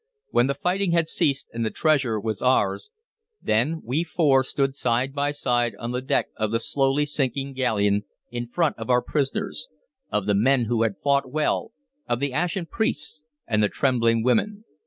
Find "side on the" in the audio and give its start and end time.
5.29-6.01